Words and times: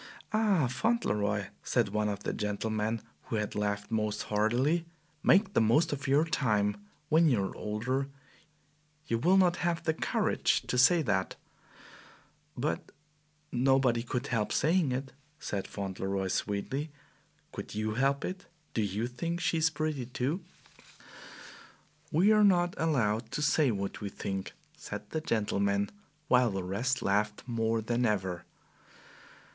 "Ah, 0.33 0.65
Fauntleroy," 0.67 1.49
said 1.61 1.89
one 1.89 2.09
of 2.09 2.23
the 2.23 2.33
gentlemen 2.33 3.03
who 3.25 3.35
had 3.35 3.53
laughed 3.53 3.91
most 3.91 4.23
heartily, 4.23 4.83
"make 5.21 5.53
the 5.53 5.61
most 5.61 5.93
of 5.93 6.07
your 6.07 6.25
time! 6.25 6.75
When 7.09 7.29
you 7.29 7.43
are 7.45 7.55
older 7.55 8.09
you 9.05 9.19
will 9.19 9.37
not 9.37 9.57
have 9.57 9.83
the 9.83 9.93
courage 9.93 10.63
to 10.63 10.79
say 10.79 11.03
that." 11.03 11.35
"But 12.57 12.91
nobody 13.51 14.01
could 14.01 14.25
help 14.25 14.51
saying 14.51 14.91
it," 14.91 15.13
said 15.37 15.67
Fauntleroy 15.67 16.29
sweetly. 16.29 16.89
"Could 17.51 17.75
you 17.75 17.93
help 17.93 18.25
it? 18.25 18.47
Don't 18.73 18.89
YOU 18.89 19.05
think 19.05 19.39
she 19.39 19.57
is 19.59 19.69
pretty, 19.69 20.07
too?" 20.07 20.41
"We 22.11 22.31
are 22.31 22.43
not 22.43 22.73
allowed 22.79 23.29
to 23.33 23.43
say 23.43 23.69
what 23.69 24.01
we 24.01 24.09
think," 24.09 24.53
said 24.75 25.11
the 25.11 25.21
gentleman, 25.21 25.91
while 26.27 26.49
the 26.49 26.63
rest 26.63 27.03
laughed 27.03 27.43
more 27.45 27.81
than 27.83 28.03
ever. 28.07 28.45